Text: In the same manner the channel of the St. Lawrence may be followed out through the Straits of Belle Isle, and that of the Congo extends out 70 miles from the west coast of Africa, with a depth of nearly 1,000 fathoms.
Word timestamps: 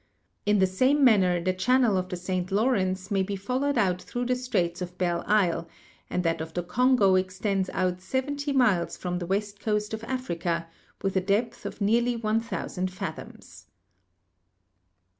In 0.47 0.57
the 0.57 0.65
same 0.65 1.03
manner 1.03 1.39
the 1.39 1.53
channel 1.53 1.95
of 1.95 2.09
the 2.09 2.15
St. 2.17 2.51
Lawrence 2.51 3.11
may 3.11 3.21
be 3.21 3.35
followed 3.35 3.77
out 3.77 4.01
through 4.01 4.25
the 4.25 4.35
Straits 4.35 4.81
of 4.81 4.97
Belle 4.97 5.23
Isle, 5.27 5.67
and 6.09 6.23
that 6.23 6.41
of 6.41 6.55
the 6.55 6.63
Congo 6.63 7.13
extends 7.13 7.69
out 7.69 8.01
70 8.01 8.51
miles 8.51 8.97
from 8.97 9.19
the 9.19 9.27
west 9.27 9.59
coast 9.59 9.93
of 9.93 10.03
Africa, 10.05 10.65
with 11.03 11.15
a 11.17 11.21
depth 11.21 11.67
of 11.67 11.81
nearly 11.81 12.15
1,000 12.15 12.89
fathoms. 12.89 13.67